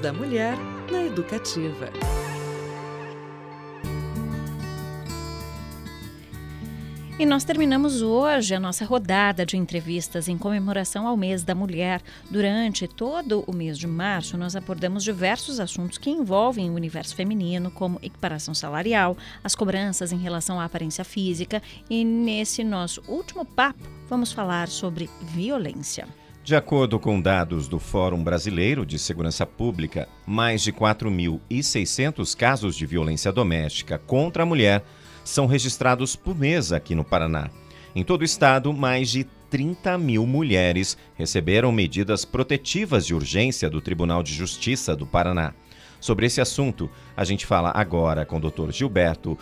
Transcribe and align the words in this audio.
Da 0.00 0.12
Mulher 0.12 0.56
na 0.90 1.04
Educativa. 1.04 1.88
E 7.18 7.24
nós 7.24 7.44
terminamos 7.44 8.02
hoje 8.02 8.54
a 8.54 8.60
nossa 8.60 8.84
rodada 8.84 9.46
de 9.46 9.56
entrevistas 9.56 10.26
em 10.26 10.36
comemoração 10.36 11.06
ao 11.06 11.16
mês 11.16 11.44
da 11.44 11.54
mulher. 11.54 12.02
Durante 12.30 12.88
todo 12.88 13.44
o 13.46 13.54
mês 13.54 13.78
de 13.78 13.86
março, 13.86 14.36
nós 14.36 14.56
abordamos 14.56 15.04
diversos 15.04 15.60
assuntos 15.60 15.96
que 15.96 16.10
envolvem 16.10 16.70
o 16.70 16.74
universo 16.74 17.14
feminino, 17.14 17.70
como 17.70 18.00
equiparação 18.02 18.52
salarial, 18.52 19.16
as 19.44 19.54
cobranças 19.54 20.12
em 20.12 20.18
relação 20.18 20.58
à 20.58 20.64
aparência 20.64 21.04
física, 21.04 21.62
e 21.88 22.04
nesse 22.04 22.64
nosso 22.64 23.00
último 23.06 23.44
papo, 23.44 23.84
vamos 24.08 24.32
falar 24.32 24.68
sobre 24.68 25.08
violência. 25.22 26.08
De 26.44 26.54
acordo 26.54 27.00
com 27.00 27.18
dados 27.18 27.68
do 27.68 27.78
Fórum 27.78 28.22
Brasileiro 28.22 28.84
de 28.84 28.98
Segurança 28.98 29.46
Pública, 29.46 30.06
mais 30.26 30.60
de 30.60 30.74
4.600 30.74 32.36
casos 32.36 32.76
de 32.76 32.84
violência 32.84 33.32
doméstica 33.32 33.96
contra 33.96 34.42
a 34.42 34.46
mulher 34.46 34.84
são 35.24 35.46
registrados 35.46 36.14
por 36.14 36.36
mês 36.38 36.70
aqui 36.70 36.94
no 36.94 37.02
Paraná. 37.02 37.48
Em 37.96 38.04
todo 38.04 38.20
o 38.20 38.26
estado, 38.26 38.74
mais 38.74 39.08
de 39.08 39.24
30 39.48 39.96
mil 39.96 40.26
mulheres 40.26 40.98
receberam 41.14 41.72
medidas 41.72 42.26
protetivas 42.26 43.06
de 43.06 43.14
urgência 43.14 43.70
do 43.70 43.80
Tribunal 43.80 44.22
de 44.22 44.34
Justiça 44.34 44.94
do 44.94 45.06
Paraná. 45.06 45.54
Sobre 45.98 46.26
esse 46.26 46.42
assunto, 46.42 46.90
a 47.16 47.24
gente 47.24 47.46
fala 47.46 47.72
agora 47.74 48.26
com 48.26 48.36
o 48.36 48.50
Dr. 48.50 48.70
Gilberto 48.70 49.38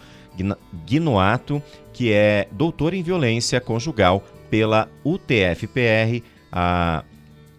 Guinoato, 0.87 1.61
que 1.93 2.12
é 2.12 2.47
doutor 2.53 2.95
em 2.95 3.03
violência 3.03 3.61
conjugal 3.61 4.25
pela 4.48 4.89
UTFPR, 5.05 6.23
a 6.52 7.02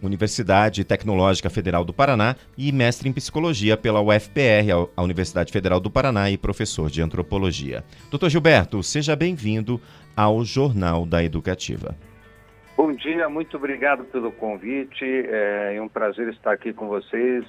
Universidade 0.01 0.83
Tecnológica 0.83 1.49
Federal 1.49 1.83
do 1.83 1.93
Paraná 1.93 2.35
e 2.57 2.71
mestre 2.71 3.09
em 3.09 3.13
psicologia 3.13 3.77
pela 3.77 4.01
UFPR, 4.01 4.89
a 4.95 5.01
Universidade 5.01 5.51
Federal 5.51 5.79
do 5.79 5.89
Paraná 5.89 6.29
e 6.29 6.37
professor 6.37 6.89
de 6.89 7.01
antropologia. 7.01 7.83
Doutor 8.11 8.29
Gilberto, 8.29 8.83
seja 8.83 9.15
bem-vindo 9.15 9.81
ao 10.15 10.43
Jornal 10.43 11.05
da 11.05 11.23
Educativa. 11.23 11.95
Bom 12.75 12.91
dia, 12.91 13.29
muito 13.29 13.55
obrigado 13.55 14.03
pelo 14.05 14.31
convite. 14.31 15.05
É 15.05 15.79
um 15.81 15.87
prazer 15.87 16.27
estar 16.29 16.51
aqui 16.51 16.73
com 16.73 16.87
vocês 16.87 17.45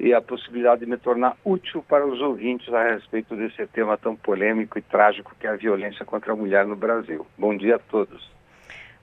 e 0.00 0.12
a 0.12 0.20
possibilidade 0.22 0.80
de 0.80 0.90
me 0.90 0.96
tornar 0.96 1.36
útil 1.44 1.84
para 1.86 2.06
os 2.06 2.20
ouvintes 2.20 2.72
a 2.72 2.94
respeito 2.94 3.36
desse 3.36 3.66
tema 3.66 3.96
tão 3.96 4.16
polêmico 4.16 4.78
e 4.78 4.82
trágico 4.82 5.34
que 5.38 5.46
é 5.46 5.50
a 5.50 5.56
violência 5.56 6.04
contra 6.04 6.32
a 6.32 6.36
mulher 6.36 6.66
no 6.66 6.76
Brasil. 6.76 7.26
Bom 7.36 7.56
dia 7.56 7.76
a 7.76 7.78
todos. 7.78 8.32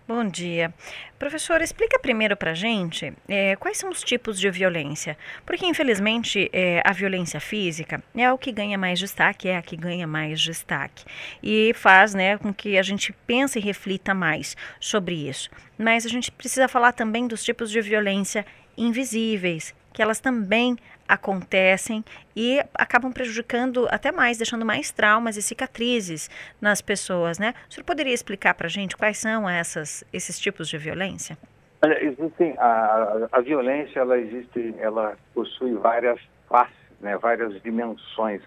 Bom 0.08 0.26
dia. 0.26 0.74
Professor, 1.20 1.62
explica 1.62 2.00
primeiro 2.00 2.36
para 2.36 2.52
a 2.52 2.56
gente 2.56 3.14
é, 3.30 3.56
quais 3.56 3.78
são 3.78 3.90
os 3.92 4.04
tipos 4.04 4.40
de 4.40 4.50
violência. 4.50 5.16
Porque, 5.46 5.66
infelizmente, 5.66 6.50
é, 6.52 6.82
a 6.84 6.92
violência 6.92 7.40
física 7.40 8.04
é 8.16 8.32
o 8.34 8.38
que 8.38 8.52
ganha 8.52 8.78
mais 8.78 8.98
destaque, 8.98 9.48
é 9.48 9.58
a 9.58 9.62
que 9.62 9.78
ganha 9.78 10.08
mais 10.08 10.42
destaque. 10.42 11.06
E 11.42 11.72
faz 11.76 12.16
né, 12.16 12.38
com 12.38 12.52
que 12.52 12.78
a 12.80 12.82
gente 12.82 13.14
pense 13.28 13.60
e 13.60 13.62
reflita 13.62 14.14
mais 14.14 14.58
sobre 14.80 15.30
isso. 15.30 15.50
Mas 15.78 16.06
a 16.06 16.10
gente 16.10 16.32
precisa 16.32 16.68
falar 16.68 16.94
também 16.94 17.28
dos 17.28 17.44
tipos 17.44 17.70
de 17.70 17.80
violência 17.80 18.46
invisíveis, 18.76 19.74
que 19.94 20.02
elas 20.02 20.20
também 20.20 20.78
acontecem 21.08 22.04
e 22.36 22.64
acabam 22.74 23.12
prejudicando 23.12 23.88
até 23.92 24.12
mais, 24.12 24.38
deixando 24.38 24.66
mais 24.66 24.92
traumas 24.92 25.36
e 25.36 25.42
cicatrizes 25.42 26.30
nas 26.62 26.82
pessoas, 26.82 27.38
né? 27.38 27.54
O 27.70 27.74
senhor 27.74 27.84
poderia 27.84 28.14
explicar 28.14 28.54
para 28.54 28.68
a 28.68 28.70
gente 28.70 28.96
quais 28.96 29.18
são 29.18 29.50
essas, 29.50 30.04
esses 30.14 30.40
tipos 30.40 30.70
de 30.70 30.78
violência? 30.78 31.38
Olha, 31.84 32.02
existem 32.04 32.56
a, 32.58 33.28
a 33.32 33.42
violência, 33.42 34.00
ela 34.00 34.18
existe, 34.18 34.74
ela 34.80 35.18
possui 35.34 35.74
várias 35.74 36.20
faces, 36.48 36.76
né? 37.02 37.18
Várias 37.18 37.62
dimensões. 37.62 38.42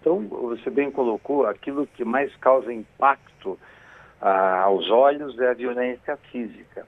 Então, 0.00 0.26
você 0.26 0.70
bem 0.70 0.90
colocou, 0.90 1.46
aquilo 1.46 1.86
que 1.86 2.04
mais 2.04 2.34
causa 2.36 2.72
impacto 2.72 3.58
ah, 4.20 4.62
aos 4.62 4.90
olhos 4.90 5.38
é 5.38 5.50
a 5.50 5.54
violência 5.54 6.16
física. 6.32 6.86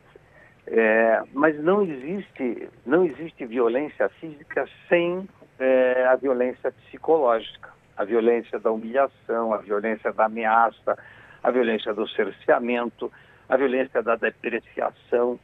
É, 0.72 1.22
mas 1.32 1.58
não 1.60 1.82
existe, 1.82 2.69
não 2.86 3.04
existe 3.04 3.44
violência 3.44 4.08
física 4.20 4.69
sem 4.88 5.28
é, 5.58 6.06
a 6.06 6.14
violência 6.14 6.70
psicológica, 6.70 7.70
a 7.97 8.04
violência 8.04 8.58
da 8.58 8.70
humilhação, 8.70 9.53
a 9.53 9.59
violência 9.59 10.12
da 10.12 10.26
ameaça, 10.26 10.97
a 11.42 11.50
violência 11.50 11.92
do 11.92 12.09
cerceamento, 12.09 13.12
a 13.48 13.56
violência 13.56 14.00
da 14.00 14.14
depreciação. 14.14 15.41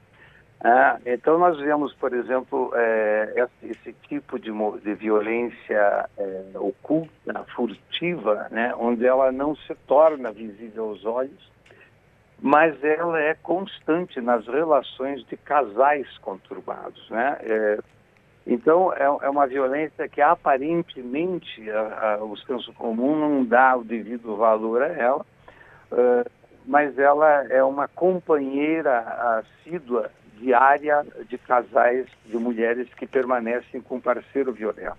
É, 0.64 1.14
então 1.14 1.38
nós 1.38 1.58
vemos, 1.58 1.92
por 1.94 2.14
exemplo, 2.14 2.70
é, 2.76 3.48
esse, 3.64 3.92
tipo 4.08 4.38
de, 4.38 4.50
de 4.80 4.94
violência 4.94 6.08
é, 6.16 6.44
oculta, 6.54 7.44
furtiva, 7.54 8.46
né, 8.52 8.72
onde 8.78 9.04
ela 9.04 9.32
não 9.32 9.56
se 9.56 9.74
torna 9.88 10.30
visível 10.30 10.90
aos 10.90 11.04
olhos, 11.04 11.55
mas 12.40 12.82
ela 12.84 13.20
é 13.20 13.34
constante 13.34 14.20
nas 14.20 14.46
relações 14.46 15.24
de 15.26 15.36
casais 15.36 16.06
conturbados, 16.18 17.08
né? 17.10 17.38
É, 17.40 17.78
então 18.46 18.92
é, 18.92 19.04
é, 19.04 19.28
uma 19.30 19.46
violência 19.46 20.08
que 20.08 20.20
aparentemente 20.20 21.68
a, 21.70 22.14
a, 22.14 22.24
o 22.24 22.36
senso 22.36 22.72
comum 22.74 23.16
não 23.16 23.44
dá 23.44 23.76
o 23.76 23.82
devido 23.82 24.36
valor 24.36 24.82
a 24.82 24.88
ela, 24.88 25.26
uh, 25.90 26.30
mas 26.64 26.98
ela 26.98 27.44
é 27.48 27.62
uma 27.62 27.88
companheira 27.88 28.98
assídua 29.40 30.10
diária 30.38 31.04
de 31.28 31.38
casais 31.38 32.06
de 32.24 32.36
mulheres 32.36 32.88
que 32.94 33.06
permanecem 33.06 33.80
com 33.80 34.00
parceiro 34.00 34.52
violento. 34.52 34.98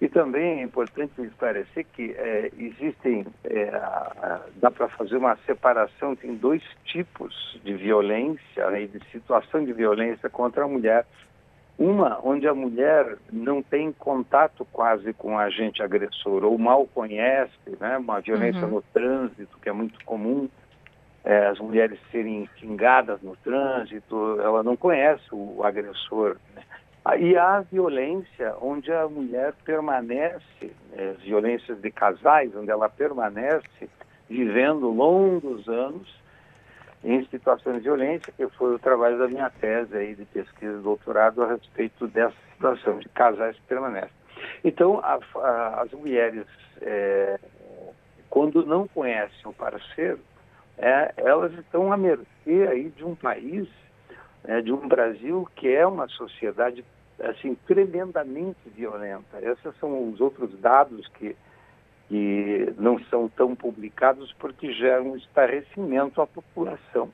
E 0.00 0.08
também 0.08 0.60
é 0.60 0.62
importante 0.62 1.22
esclarecer 1.22 1.86
que 1.94 2.12
é, 2.12 2.50
existem, 2.58 3.26
é, 3.44 3.70
dá 4.56 4.70
para 4.70 4.88
fazer 4.88 5.16
uma 5.16 5.36
separação, 5.46 6.16
tem 6.16 6.34
dois 6.34 6.62
tipos 6.84 7.58
de 7.62 7.74
violência 7.74 8.70
né, 8.70 8.86
de 8.86 9.00
situação 9.10 9.64
de 9.64 9.72
violência 9.72 10.28
contra 10.28 10.64
a 10.64 10.68
mulher. 10.68 11.06
Uma 11.78 12.18
onde 12.22 12.48
a 12.48 12.54
mulher 12.54 13.18
não 13.30 13.62
tem 13.62 13.92
contato 13.92 14.66
quase 14.72 15.12
com 15.12 15.34
o 15.34 15.38
agente 15.38 15.82
agressor 15.82 16.42
ou 16.42 16.56
mal 16.56 16.86
conhece, 16.86 17.52
né, 17.78 17.98
uma 17.98 18.20
violência 18.20 18.64
uhum. 18.64 18.76
no 18.76 18.82
trânsito, 18.94 19.58
que 19.60 19.68
é 19.68 19.72
muito 19.72 20.02
comum, 20.04 20.48
é, 21.22 21.48
as 21.48 21.58
mulheres 21.58 21.98
serem 22.10 22.48
xingadas 22.56 23.20
no 23.20 23.36
trânsito, 23.36 24.40
ela 24.40 24.62
não 24.62 24.76
conhece 24.76 25.24
o, 25.32 25.58
o 25.58 25.64
agressor. 25.64 26.38
Né? 26.54 26.62
E 27.18 27.36
há 27.36 27.60
violência 27.60 28.54
onde 28.60 28.90
a 28.90 29.06
mulher 29.06 29.52
permanece, 29.64 30.72
é, 30.96 31.12
violências 31.22 31.78
de 31.80 31.90
casais, 31.90 32.56
onde 32.56 32.70
ela 32.70 32.88
permanece 32.88 33.88
vivendo 34.28 34.88
longos 34.90 35.68
anos 35.68 36.14
em 37.04 37.24
situações 37.26 37.76
de 37.76 37.82
violência, 37.82 38.32
que 38.32 38.48
foi 38.50 38.74
o 38.74 38.78
trabalho 38.78 39.18
da 39.18 39.28
minha 39.28 39.48
tese 39.48 39.96
aí 39.96 40.14
de 40.14 40.24
pesquisa 40.24 40.76
de 40.76 40.82
doutorado 40.82 41.42
a 41.42 41.52
respeito 41.52 42.08
dessa 42.08 42.34
situação 42.52 42.98
de 42.98 43.08
casais 43.10 43.54
que 43.56 43.62
permanecem. 43.62 44.10
Então, 44.64 45.00
a, 45.02 45.18
a, 45.36 45.82
as 45.82 45.92
mulheres, 45.92 46.46
é, 46.82 47.38
quando 48.28 48.66
não 48.66 48.88
conhecem 48.88 49.40
o 49.44 49.52
parceiro, 49.52 50.18
é, 50.78 51.12
elas 51.16 51.52
estão 51.54 51.92
à 51.92 51.96
mercê 51.96 52.66
aí 52.68 52.90
de 52.90 53.04
um 53.04 53.14
país, 53.14 53.68
é, 54.44 54.60
de 54.60 54.72
um 54.72 54.88
Brasil 54.88 55.48
que 55.54 55.68
é 55.68 55.86
uma 55.86 56.08
sociedade 56.08 56.84
assim 57.20 57.54
tremendamente 57.66 58.58
violenta. 58.66 59.38
Esses 59.40 59.74
são 59.78 60.10
os 60.10 60.20
outros 60.20 60.58
dados 60.58 61.06
que 61.14 61.36
que 62.08 62.72
não 62.78 62.98
são 63.04 63.28
tão 63.28 63.54
publicados 63.54 64.32
porque 64.38 64.72
geram 64.72 65.12
um 65.12 65.16
estarrecimento 65.16 66.20
à 66.20 66.26
população. 66.26 67.10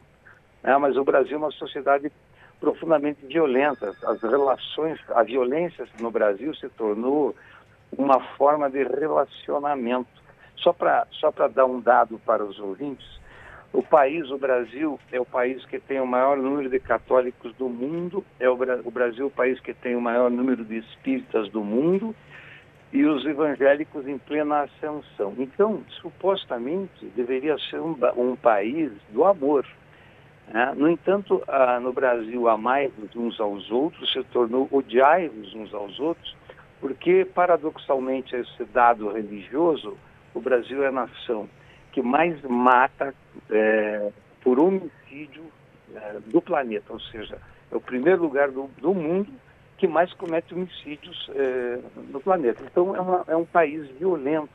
É, 0.63 0.77
mas 0.77 0.97
o 0.97 1.05
Brasil 1.05 1.35
é 1.35 1.39
uma 1.39 1.51
sociedade 1.51 2.13
profundamente 2.61 3.27
violenta. 3.27 3.93
As 4.07 4.23
relações, 4.23 5.01
a 5.11 5.23
violência 5.23 5.87
no 6.01 6.11
Brasil 6.11 6.55
se 6.55 6.69
tornou 6.69 7.35
uma 7.97 8.21
forma 8.37 8.71
de 8.71 8.85
relacionamento. 8.85 10.09
Só 10.57 10.73
para 10.73 11.07
só 11.11 11.33
para 11.33 11.49
dar 11.49 11.67
um 11.67 11.81
dado 11.81 12.21
para 12.25 12.45
os 12.45 12.59
ouvintes, 12.61 13.21
o 13.73 13.83
país, 13.83 14.31
o 14.31 14.39
Brasil, 14.39 15.01
é 15.11 15.19
o 15.19 15.25
país 15.25 15.65
que 15.65 15.81
tem 15.81 15.99
o 15.99 16.07
maior 16.07 16.37
número 16.37 16.69
de 16.69 16.79
católicos 16.79 17.53
do 17.55 17.69
mundo, 17.69 18.25
é 18.39 18.49
o, 18.49 18.53
o 18.53 18.91
Brasil 18.91 19.25
é 19.25 19.27
o 19.27 19.31
país 19.31 19.59
que 19.61 19.73
tem 19.73 19.97
o 19.97 20.01
maior 20.01 20.31
número 20.31 20.63
de 20.65 20.77
espíritas 20.77 21.49
do 21.49 21.65
mundo 21.65 22.15
e 22.93 23.05
os 23.05 23.25
evangélicos 23.25 24.07
em 24.07 24.19
plena 24.19 24.63
ascensão. 24.63 25.35
Então, 25.39 25.83
supostamente, 26.01 27.07
deveria 27.17 27.57
ser 27.71 27.81
um, 27.81 27.97
um 28.17 28.37
país 28.37 28.93
do 29.09 29.25
amor. 29.25 29.67
Né? 30.49 30.75
No 30.77 30.89
entanto, 30.89 31.43
ah, 31.49 31.81
no 31.81 31.93
Brasil, 31.93 32.49
amai-vos 32.49 33.15
uns 33.17 33.41
aos 33.41 33.71
outros 33.71 34.13
se 34.13 34.23
tornou 34.25 34.69
odiai-vos 34.71 35.55
uns 35.55 35.73
aos 35.73 35.99
outros, 35.99 36.37
porque, 36.81 37.25
paradoxalmente, 37.25 38.37
esse 38.37 38.65
dado 38.65 39.11
religioso, 39.11 39.97
o 40.35 40.41
Brasil 40.41 40.85
é 40.85 40.89
a 40.89 40.93
nação 40.93 41.49
que 41.93 42.03
mais 42.03 42.41
mata 42.43 43.15
é, 43.51 44.11
por 44.43 44.59
homicídio 44.59 45.45
é, 45.95 46.19
do 46.27 46.41
planeta, 46.41 46.93
ou 46.93 47.01
seja, 47.01 47.39
é 47.71 47.77
o 47.77 47.81
primeiro 47.81 48.23
lugar 48.23 48.51
do, 48.51 48.69
do 48.79 48.95
mundo 48.95 49.31
que 49.83 49.89
mais 49.89 50.13
comete 50.13 50.55
homicídios 50.55 51.29
é, 51.35 51.81
no 52.09 52.21
planeta. 52.21 52.63
Então 52.71 52.95
é, 52.95 53.01
uma, 53.01 53.25
é 53.27 53.35
um 53.35 53.45
país 53.45 53.91
violento, 53.99 54.49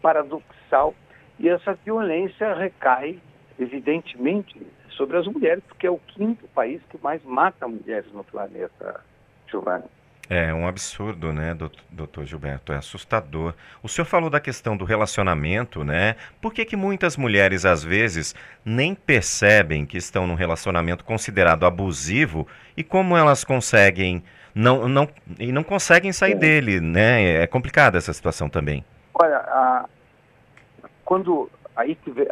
paradoxal, 0.00 0.94
e 1.38 1.46
essa 1.46 1.74
violência 1.84 2.54
recai, 2.54 3.20
evidentemente, 3.58 4.66
sobre 4.92 5.18
as 5.18 5.26
mulheres, 5.26 5.62
porque 5.68 5.86
é 5.86 5.90
o 5.90 5.98
quinto 5.98 6.48
país 6.54 6.80
que 6.88 6.96
mais 7.02 7.22
mata 7.22 7.68
mulheres 7.68 8.10
no 8.14 8.24
planeta, 8.24 9.04
Giovanni. 9.46 9.84
É 10.30 10.54
um 10.54 10.66
absurdo, 10.66 11.34
né, 11.34 11.54
doutor 11.90 12.24
Gilberto? 12.24 12.72
É 12.72 12.76
assustador. 12.76 13.52
O 13.82 13.88
senhor 13.88 14.06
falou 14.06 14.30
da 14.30 14.40
questão 14.40 14.74
do 14.74 14.86
relacionamento, 14.86 15.84
né? 15.84 16.16
Por 16.40 16.54
que, 16.54 16.64
que 16.64 16.76
muitas 16.76 17.14
mulheres, 17.18 17.66
às 17.66 17.84
vezes, 17.84 18.34
nem 18.64 18.94
percebem 18.94 19.84
que 19.84 19.98
estão 19.98 20.26
num 20.26 20.34
relacionamento 20.34 21.04
considerado 21.04 21.66
abusivo 21.66 22.48
e 22.74 22.82
como 22.82 23.14
elas 23.14 23.44
conseguem 23.44 24.24
não, 24.56 24.88
não, 24.88 25.06
e 25.38 25.52
não 25.52 25.62
conseguem 25.62 26.12
sair 26.14 26.32
Sim. 26.32 26.38
dele, 26.38 26.80
né? 26.80 27.42
É 27.42 27.46
complicada 27.46 27.98
essa 27.98 28.10
situação 28.10 28.48
também. 28.48 28.82
Olha, 29.12 29.36
a, 29.36 29.84
quando 31.04 31.50
aí 31.76 31.94
que 31.94 32.10
vê, 32.10 32.26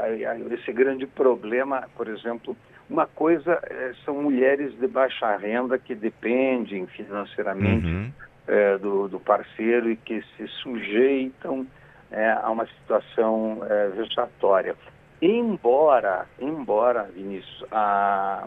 esse 0.53 0.73
grande 0.73 1.06
problema, 1.06 1.87
por 1.94 2.09
exemplo, 2.09 2.56
uma 2.88 3.06
coisa 3.06 3.61
é, 3.65 3.93
são 4.06 4.23
mulheres 4.23 4.75
de 4.79 4.87
baixa 4.87 5.37
renda 5.37 5.79
que 5.79 5.94
dependem 5.94 6.87
financeiramente 6.87 7.87
uhum. 7.87 8.11
é, 8.49 8.79
do, 8.79 9.06
do, 9.06 9.21
parceiro 9.21 9.91
e 9.91 9.97
que 9.97 10.23
se 10.35 10.49
sujeitam 10.62 11.67
é, 12.11 12.31
a 12.31 12.49
uma 12.49 12.67
situação 12.67 13.61
vexatória. 13.97 14.75
Embora, 15.21 16.26
embora, 16.41 17.03
Vinícius, 17.15 17.65
a, 17.71 18.47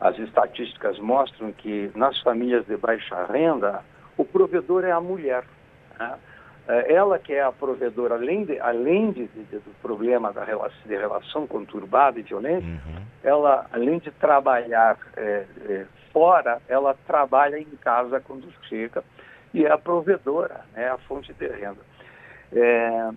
as 0.00 0.18
estatísticas 0.18 0.98
mostram 0.98 1.52
que 1.52 1.90
nas 1.94 2.20
famílias 2.20 2.66
de 2.66 2.76
baixa 2.76 3.24
renda 3.24 3.82
o 4.16 4.24
provedor 4.24 4.84
é 4.84 4.90
a 4.90 5.00
mulher. 5.00 5.44
Né? 5.98 6.14
É, 6.66 6.94
ela 6.94 7.18
que 7.18 7.32
é 7.32 7.42
a 7.42 7.52
provedora, 7.52 8.14
além, 8.14 8.44
de, 8.44 8.58
além 8.58 9.12
de, 9.12 9.26
de, 9.26 9.58
do 9.58 9.74
problema 9.82 10.32
da 10.32 10.42
relação, 10.44 10.80
de 10.86 10.96
relação 10.96 11.46
conturbada 11.46 12.18
e 12.18 12.22
violenta, 12.22 12.66
uhum. 12.66 13.02
ela, 13.22 13.66
além 13.70 13.98
de 13.98 14.10
trabalhar 14.10 14.96
é, 15.16 15.44
é, 15.68 15.86
fora, 16.12 16.62
ela 16.66 16.96
trabalha 17.06 17.58
em 17.58 17.76
casa 17.82 18.18
quando 18.20 18.50
chega 18.68 19.04
e 19.52 19.66
é 19.66 19.70
a 19.70 19.76
provedora, 19.76 20.62
é 20.74 20.88
a 20.88 20.96
fonte 20.98 21.32
de 21.34 21.46
renda. 21.46 21.80
É, 22.52 23.10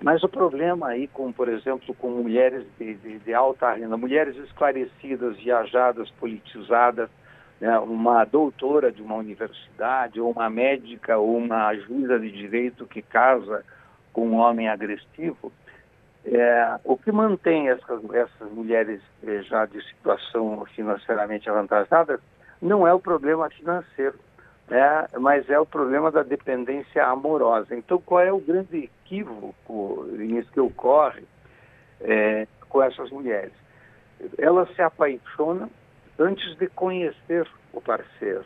mas 0.00 0.22
o 0.22 0.28
problema 0.28 0.88
aí, 0.88 1.08
com, 1.08 1.32
por 1.32 1.48
exemplo, 1.48 1.94
com 1.94 2.10
mulheres 2.10 2.64
de, 2.78 2.94
de, 2.94 3.18
de 3.18 3.34
alta 3.34 3.72
renda, 3.72 3.96
mulheres 3.96 4.36
esclarecidas, 4.36 5.36
viajadas, 5.36 6.08
politizadas, 6.12 7.10
né, 7.60 7.76
uma 7.80 8.24
doutora 8.24 8.92
de 8.92 9.02
uma 9.02 9.16
universidade, 9.16 10.20
ou 10.20 10.30
uma 10.30 10.48
médica, 10.48 11.18
ou 11.18 11.36
uma 11.36 11.74
juíza 11.74 12.18
de 12.18 12.30
direito 12.30 12.86
que 12.86 13.02
casa 13.02 13.64
com 14.12 14.28
um 14.28 14.36
homem 14.36 14.68
agressivo, 14.68 15.52
é, 16.24 16.78
o 16.84 16.96
que 16.96 17.10
mantém 17.10 17.68
essas, 17.68 18.00
essas 18.12 18.52
mulheres 18.52 19.00
é, 19.24 19.42
já 19.42 19.66
de 19.66 19.82
situação 19.88 20.64
financeiramente 20.74 21.48
avantajada 21.48 22.20
não 22.60 22.86
é 22.86 22.92
o 22.92 23.00
problema 23.00 23.48
financeiro, 23.50 24.18
né, 24.68 25.08
mas 25.18 25.48
é 25.48 25.58
o 25.58 25.66
problema 25.66 26.10
da 26.10 26.22
dependência 26.22 27.04
amorosa. 27.06 27.74
Então, 27.74 27.98
qual 27.98 28.20
é 28.20 28.32
o 28.32 28.40
grande 28.40 28.84
equívoco 28.84 30.06
nisso 30.10 30.50
que 30.52 30.60
ocorre 30.60 31.24
é, 32.00 32.46
com 32.68 32.82
essas 32.82 33.10
mulheres? 33.10 33.52
Elas 34.36 34.68
se 34.74 34.82
apaixonam 34.82 35.70
antes 36.18 36.56
de 36.56 36.68
conhecer 36.68 37.46
o 37.72 37.80
parceiro. 37.80 38.44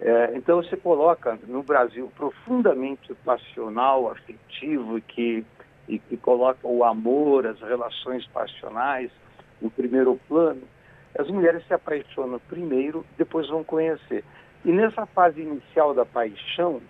É, 0.00 0.32
então 0.34 0.62
se 0.64 0.76
coloca 0.76 1.38
no 1.46 1.62
Brasil 1.62 2.10
profundamente 2.16 3.14
passional, 3.24 4.10
afetivo, 4.10 5.00
que, 5.00 5.44
e 5.86 5.98
que 5.98 6.16
coloca 6.16 6.66
o 6.66 6.82
amor, 6.82 7.46
as 7.46 7.60
relações 7.60 8.26
passionais 8.26 9.10
no 9.60 9.70
primeiro 9.70 10.18
plano. 10.28 10.62
As 11.16 11.28
mulheres 11.28 11.64
se 11.66 11.74
apaixonam 11.74 12.40
primeiro, 12.48 13.04
depois 13.16 13.48
vão 13.48 13.62
conhecer. 13.62 14.24
E 14.64 14.70
nessa 14.70 15.06
fase 15.06 15.40
inicial 15.40 15.92
da 15.92 16.04
paixão, 16.04 16.80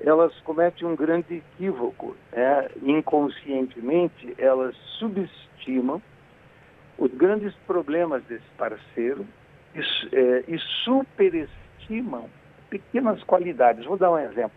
elas 0.00 0.32
cometem 0.40 0.86
um 0.86 0.94
grande 0.94 1.36
equívoco. 1.36 2.16
É, 2.32 2.70
inconscientemente, 2.82 4.34
elas 4.38 4.76
subestimam 4.98 6.00
os 6.96 7.12
grandes 7.12 7.54
problemas 7.66 8.22
desse 8.24 8.48
parceiro 8.56 9.26
e, 9.74 9.80
é, 10.14 10.44
e 10.46 10.58
superestimam 10.84 12.28
pequenas 12.70 13.22
qualidades. 13.24 13.84
Vou 13.84 13.96
dar 13.96 14.12
um 14.12 14.18
exemplo. 14.18 14.56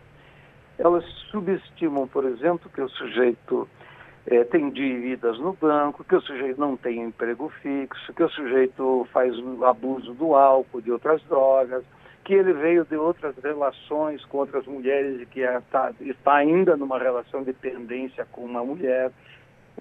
Elas 0.78 1.04
subestimam, 1.30 2.06
por 2.06 2.24
exemplo, 2.24 2.70
que 2.70 2.80
o 2.80 2.88
sujeito 2.88 3.68
é, 4.26 4.44
tem 4.44 4.70
dívidas 4.70 5.38
no 5.38 5.52
banco, 5.52 6.04
que 6.04 6.14
o 6.14 6.20
sujeito 6.20 6.60
não 6.60 6.76
tem 6.76 7.02
emprego 7.02 7.48
fixo, 7.60 8.12
que 8.12 8.22
o 8.22 8.30
sujeito 8.30 9.06
faz 9.12 9.34
abuso 9.64 10.14
do 10.14 10.34
álcool, 10.34 10.80
de 10.80 10.92
outras 10.92 11.22
drogas, 11.24 11.84
que 12.24 12.34
ele 12.34 12.52
veio 12.52 12.84
de 12.84 12.96
outras 12.96 13.36
relações 13.42 14.24
com 14.26 14.38
outras 14.38 14.66
mulheres 14.66 15.20
e 15.20 15.26
que 15.26 15.40
está, 15.40 15.92
está 16.00 16.34
ainda 16.34 16.76
numa 16.76 16.98
relação 16.98 17.40
de 17.40 17.46
dependência 17.46 18.26
com 18.30 18.44
uma 18.44 18.64
mulher. 18.64 19.10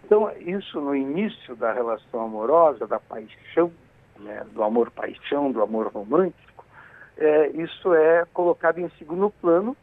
Então, 0.03 0.31
isso 0.39 0.81
no 0.81 0.95
início 0.95 1.55
da 1.55 1.71
relação 1.71 2.21
amorosa, 2.21 2.87
da 2.87 2.99
paixão, 2.99 3.71
né, 4.19 4.43
do 4.53 4.63
amor-paixão, 4.63 5.51
do 5.51 5.61
amor 5.61 5.87
romântico, 5.87 6.65
é, 7.17 7.49
isso 7.49 7.93
é 7.93 8.25
colocado 8.33 8.79
em 8.79 8.89
segundo 8.97 9.29
plano 9.29 9.77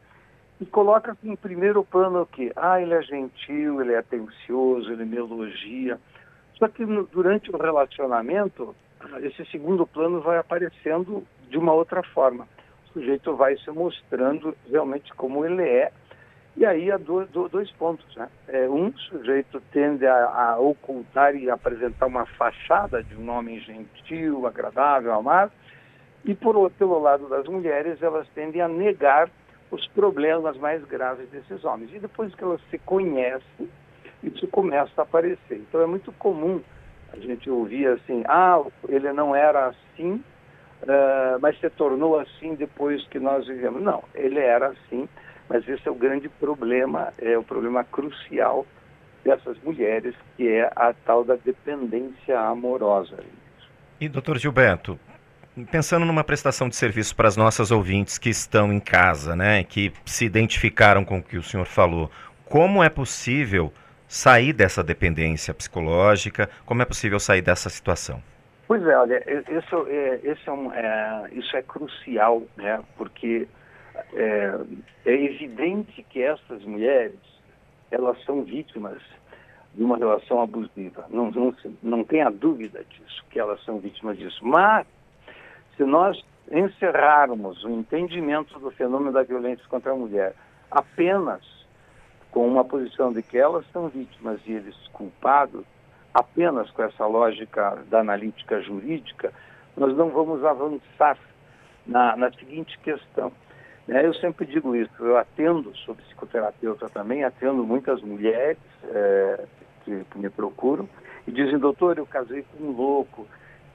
e 0.59 0.65
coloca 0.65 1.15
em 1.23 1.35
primeiro 1.35 1.83
plano 1.85 2.21
o 2.23 2.25
quê? 2.25 2.51
Ah, 2.55 2.81
ele 2.81 2.93
é 2.93 3.01
gentil, 3.01 3.81
ele 3.81 3.93
é 3.93 3.99
atencioso, 3.99 4.91
ele 4.91 5.05
me 5.05 5.15
elogia. 5.15 5.97
Só 6.57 6.67
que 6.67 6.85
no, 6.85 7.05
durante 7.05 7.49
o 7.49 7.57
relacionamento, 7.57 8.75
esse 9.21 9.45
segundo 9.45 9.87
plano 9.87 10.19
vai 10.19 10.37
aparecendo 10.37 11.23
de 11.49 11.57
uma 11.57 11.73
outra 11.73 12.03
forma. 12.03 12.47
O 12.89 12.93
sujeito 12.93 13.35
vai 13.35 13.57
se 13.57 13.69
mostrando 13.71 14.55
realmente 14.69 15.13
como 15.13 15.45
ele 15.45 15.63
é 15.63 15.91
e 16.59 16.65
aí 16.65 16.91
há 16.91 16.97
dois, 16.97 17.29
dois 17.29 17.71
pontos. 17.71 18.05
Né? 18.17 18.27
É, 18.49 18.69
um 18.69 18.91
sujeito 18.97 19.61
tende 19.71 20.05
a, 20.05 20.25
a, 20.25 20.59
ocultar 20.59 21.33
e 21.33 21.49
apresentar 21.49 22.07
uma 22.07 22.25
fachada 22.25 23.01
de 23.01 23.15
um 23.15 23.29
homem 23.29 23.61
gentil, 23.61 24.45
agradável, 24.45 25.13
amável, 25.13 25.55
e 26.25 26.35
por, 26.35 26.69
pelo 26.71 26.99
lado 26.99 27.29
das 27.29 27.47
mulheres, 27.47 28.01
elas 28.01 28.27
tendem 28.35 28.61
a 28.61 28.67
negar 28.67 29.29
os 29.71 29.87
problemas 29.87 30.57
mais 30.57 30.83
graves 30.83 31.29
desses 31.29 31.63
homens. 31.63 31.93
E 31.93 31.99
depois 31.99 32.35
que 32.35 32.43
elas 32.43 32.59
se 32.69 32.77
conhecem, 32.79 33.69
isso 34.21 34.45
começa 34.47 34.91
a 34.97 35.03
aparecer. 35.03 35.57
Então 35.59 35.81
é 35.81 35.85
muito 35.85 36.11
comum 36.13 36.61
a 37.13 37.17
gente 37.19 37.49
ouvir 37.49 37.87
assim, 37.87 38.23
ah, 38.27 38.61
ele 38.89 39.13
não 39.13 39.33
era 39.33 39.67
assim, 39.67 40.21
uh, 40.83 41.39
mas 41.41 41.59
se 41.59 41.69
tornou 41.69 42.19
assim 42.19 42.55
depois 42.55 43.05
que 43.07 43.19
nós 43.19 43.47
vivemos. 43.47 43.81
Não, 43.81 44.03
ele 44.13 44.39
era 44.39 44.67
assim, 44.67 45.07
mas 45.47 45.67
esse 45.67 45.87
é 45.87 45.91
o 45.91 45.95
grande 45.95 46.29
problema, 46.29 47.13
é 47.17 47.37
o 47.37 47.43
problema 47.43 47.83
crucial 47.83 48.65
dessas 49.23 49.57
mulheres, 49.63 50.15
que 50.37 50.47
é 50.47 50.71
a 50.75 50.93
tal 51.05 51.23
da 51.23 51.35
dependência 51.35 52.39
amorosa. 52.39 53.17
E, 53.99 54.07
doutor 54.07 54.37
Gilberto, 54.37 54.97
pensando 55.69 56.05
numa 56.05 56.23
prestação 56.23 56.69
de 56.69 56.75
serviço 56.75 57.15
para 57.15 57.27
as 57.27 57.35
nossas 57.35 57.69
ouvintes 57.69 58.17
que 58.17 58.29
estão 58.29 58.71
em 58.71 58.79
casa, 58.79 59.35
né, 59.35 59.63
que 59.63 59.91
se 60.05 60.25
identificaram 60.25 61.03
com 61.03 61.17
o 61.17 61.23
que 61.23 61.37
o 61.37 61.43
senhor 61.43 61.65
falou, 61.65 62.09
como 62.45 62.81
é 62.81 62.89
possível 62.89 63.73
sair 64.09 64.53
dessa 64.53 64.83
dependência 64.83 65.53
psicológica? 65.53 66.49
Como 66.65 66.81
é 66.81 66.85
possível 66.85 67.19
sair 67.19 67.43
dessa 67.43 67.69
situação? 67.69 68.21
Pois 68.69 68.85
é, 68.85 68.95
olha, 68.95 69.23
isso 69.49 69.87
é, 69.87 70.15
isso 70.17 70.47
é, 70.47 70.53
um, 70.53 70.71
é, 70.71 71.29
isso 71.31 71.57
é 71.57 71.61
crucial, 71.63 72.43
né, 72.55 72.79
porque 72.97 73.47
é, 74.13 74.59
é 75.07 75.11
evidente 75.11 76.03
que 76.03 76.21
essas 76.21 76.63
mulheres, 76.65 77.17
elas 77.89 78.23
são 78.25 78.43
vítimas 78.43 79.01
de 79.73 79.83
uma 79.83 79.97
relação 79.97 80.39
abusiva. 80.39 81.03
Não, 81.09 81.31
não, 81.31 81.55
não 81.81 82.03
tenha 82.03 82.29
dúvida 82.29 82.85
disso, 82.87 83.25
que 83.31 83.39
elas 83.39 83.59
são 83.65 83.79
vítimas 83.79 84.19
disso. 84.19 84.39
Mas, 84.45 84.85
se 85.75 85.83
nós 85.83 86.23
encerrarmos 86.51 87.63
o 87.63 87.71
entendimento 87.71 88.59
do 88.59 88.69
fenômeno 88.69 89.11
da 89.11 89.23
violência 89.23 89.65
contra 89.67 89.93
a 89.93 89.95
mulher 89.95 90.35
apenas 90.69 91.41
com 92.29 92.47
uma 92.47 92.63
posição 92.63 93.11
de 93.11 93.23
que 93.23 93.35
elas 93.35 93.65
são 93.71 93.87
vítimas 93.89 94.39
e 94.45 94.51
eles 94.51 94.75
culpados, 94.93 95.65
apenas 96.13 96.69
com 96.71 96.83
essa 96.83 97.05
lógica 97.05 97.77
da 97.89 97.99
analítica 97.99 98.61
jurídica, 98.61 99.31
nós 99.77 99.95
não 99.95 100.09
vamos 100.09 100.43
avançar 100.43 101.17
na, 101.85 102.15
na 102.15 102.31
seguinte 102.31 102.77
questão. 102.79 103.31
É, 103.87 104.05
eu 104.05 104.13
sempre 104.15 104.45
digo 104.45 104.75
isso, 104.75 104.91
eu 104.99 105.17
atendo, 105.17 105.75
sou 105.77 105.95
psicoterapeuta 105.95 106.87
também, 106.89 107.23
atendo 107.23 107.63
muitas 107.63 108.01
mulheres 108.01 108.59
é, 108.83 109.45
que, 109.83 110.03
que, 110.11 110.19
me 110.19 110.29
procuram 110.29 110.87
e 111.27 111.31
dizem, 111.31 111.57
doutor, 111.57 111.97
eu 111.97 112.05
casei 112.05 112.43
com 112.43 112.65
um 112.65 112.71
louco, 112.71 113.27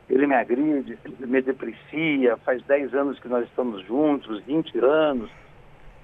ele 0.09 0.27
me 0.27 0.37
agride, 0.37 0.97
me 1.19 1.43
deprecia, 1.43 2.37
faz 2.39 2.63
10 2.63 2.95
anos 2.95 3.19
que 3.19 3.27
nós 3.27 3.45
estamos 3.49 3.85
juntos, 3.87 4.41
20 4.45 4.79
anos. 4.79 5.31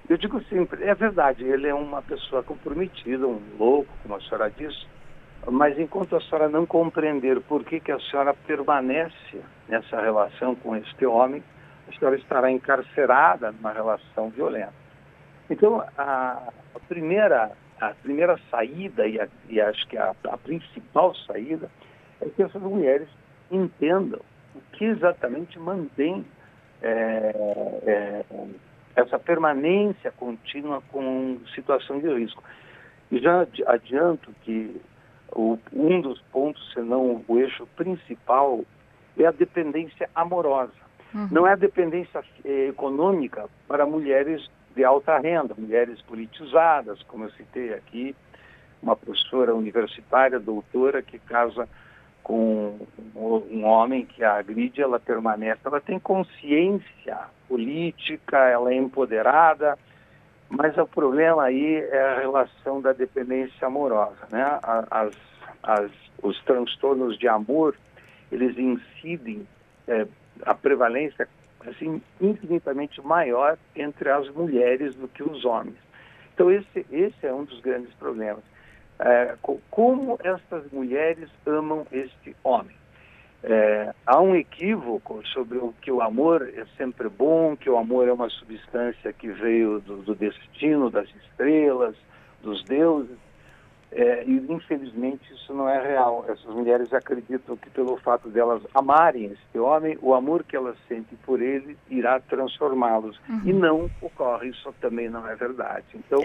Eu 0.09 0.17
digo 0.17 0.43
sempre, 0.45 0.83
é 0.83 0.93
verdade, 0.93 1.45
ele 1.45 1.67
é 1.67 1.73
uma 1.73 2.01
pessoa 2.01 2.43
comprometida, 2.43 3.25
um 3.25 3.39
louco, 3.57 3.93
como 4.03 4.15
a 4.15 4.19
senhora 4.19 4.51
disse, 4.51 4.85
mas 5.49 5.77
enquanto 5.79 6.15
a 6.15 6.21
senhora 6.21 6.49
não 6.49 6.65
compreender 6.65 7.41
por 7.41 7.63
que, 7.63 7.79
que 7.79 7.91
a 7.91 7.99
senhora 7.99 8.33
permanece 8.33 9.41
nessa 9.67 9.99
relação 9.99 10.53
com 10.55 10.75
este 10.75 11.05
homem, 11.05 11.43
a 11.87 11.97
senhora 11.97 12.15
estará 12.15 12.51
encarcerada 12.51 13.51
numa 13.51 13.71
relação 13.71 14.29
violenta. 14.29 14.73
Então, 15.49 15.83
a, 15.97 16.41
a 16.75 16.79
primeira, 16.87 17.51
a 17.79 17.89
primeira 17.89 18.39
saída, 18.49 19.07
e, 19.07 19.19
a, 19.19 19.27
e 19.49 19.59
acho 19.59 19.87
que 19.87 19.97
a, 19.97 20.13
a 20.29 20.37
principal 20.37 21.15
saída, 21.15 21.69
é 22.21 22.29
que 22.29 22.43
essas 22.43 22.61
mulheres 22.61 23.07
entendam 23.49 24.21
o 24.55 24.61
que 24.73 24.85
exatamente 24.85 25.57
mantém 25.57 26.25
é, 26.81 27.33
é, 27.85 28.25
essa 28.95 29.17
permanência 29.17 30.11
contínua 30.11 30.81
com 30.91 31.39
situação 31.55 31.99
de 31.99 32.13
risco. 32.13 32.43
E 33.11 33.19
já 33.19 33.45
adianto 33.67 34.33
que 34.43 34.79
o, 35.31 35.57
um 35.73 36.01
dos 36.01 36.21
pontos, 36.31 36.71
se 36.73 36.81
não 36.81 37.23
o 37.27 37.39
eixo 37.39 37.67
principal, 37.75 38.63
é 39.17 39.25
a 39.25 39.31
dependência 39.31 40.09
amorosa. 40.13 40.73
Uhum. 41.13 41.27
Não 41.31 41.47
é 41.47 41.53
a 41.53 41.55
dependência 41.57 42.23
eh, 42.45 42.67
econômica 42.69 43.49
para 43.67 43.85
mulheres 43.85 44.49
de 44.75 44.83
alta 44.83 45.17
renda, 45.17 45.53
mulheres 45.57 46.01
politizadas, 46.01 47.03
como 47.03 47.25
eu 47.25 47.31
citei 47.31 47.73
aqui, 47.73 48.15
uma 48.81 48.95
professora 48.95 49.53
universitária, 49.53 50.39
doutora, 50.39 51.01
que 51.01 51.19
casa 51.19 51.67
com 52.23 52.77
um 53.15 53.65
homem 53.65 54.05
que 54.05 54.23
a 54.23 54.35
agride, 54.35 54.81
ela 54.81 54.99
permanece, 54.99 55.59
ela 55.65 55.81
tem 55.81 55.99
consciência 55.99 57.17
política, 57.47 58.37
ela 58.37 58.71
é 58.71 58.75
empoderada, 58.75 59.77
mas 60.51 60.77
o 60.77 60.85
problema 60.85 61.43
aí 61.43 61.77
é 61.77 62.01
a 62.01 62.19
relação 62.19 62.81
da 62.81 62.91
dependência 62.91 63.65
amorosa, 63.65 64.27
né? 64.29 64.59
As, 64.61 65.15
as, 65.63 65.91
os 66.21 66.37
transtornos 66.43 67.17
de 67.17 67.27
amor, 67.27 67.75
eles 68.29 68.57
incidem, 68.57 69.47
é, 69.87 70.05
a 70.45 70.53
prevalência 70.53 71.27
assim 71.65 72.01
infinitamente 72.19 73.01
maior 73.01 73.57
entre 73.75 74.09
as 74.09 74.27
mulheres 74.29 74.93
do 74.95 75.07
que 75.07 75.23
os 75.23 75.45
homens. 75.45 75.77
Então 76.33 76.51
esse 76.51 76.85
esse 76.91 77.25
é 77.25 77.33
um 77.33 77.45
dos 77.45 77.61
grandes 77.61 77.93
problemas. 77.93 78.43
É, 78.99 79.35
como 79.69 80.19
estas 80.21 80.69
mulheres 80.71 81.29
amam 81.45 81.87
este 81.93 82.35
homem? 82.43 82.75
É, 83.43 83.93
há 84.05 84.21
um 84.21 84.35
equívoco 84.35 85.25
sobre 85.27 85.57
o 85.57 85.73
que 85.81 85.91
o 85.91 86.01
amor 86.01 86.47
é 86.55 86.65
sempre 86.77 87.09
bom, 87.09 87.55
que 87.55 87.69
o 87.69 87.77
amor 87.77 88.07
é 88.07 88.13
uma 88.13 88.29
substância 88.29 89.11
que 89.11 89.29
veio 89.29 89.79
do, 89.79 89.97
do 89.97 90.13
destino, 90.13 90.91
das 90.91 91.09
estrelas, 91.23 91.95
dos 92.41 92.63
deuses. 92.65 93.17
É, 93.93 94.23
e 94.25 94.37
infelizmente 94.49 95.33
isso 95.33 95.53
não 95.53 95.67
é 95.67 95.81
real. 95.81 96.23
Essas 96.29 96.53
mulheres 96.53 96.93
acreditam 96.93 97.57
que 97.57 97.69
pelo 97.71 97.97
fato 97.97 98.29
delas 98.29 98.61
amarem 98.73 99.25
este 99.25 99.59
homem, 99.59 99.97
o 100.01 100.13
amor 100.13 100.43
que 100.43 100.55
elas 100.55 100.77
sentem 100.87 101.17
por 101.25 101.41
ele 101.41 101.77
irá 101.89 102.19
transformá-los. 102.19 103.19
Uhum. 103.27 103.41
E 103.43 103.51
não 103.51 103.89
ocorre, 104.01 104.49
isso 104.49 104.73
também 104.79 105.09
não 105.09 105.27
é 105.27 105.35
verdade. 105.35 105.85
Então, 105.95 106.23